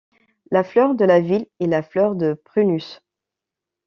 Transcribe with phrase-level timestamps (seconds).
[0.49, 3.03] La fleur de la ville est la fleur de prunus.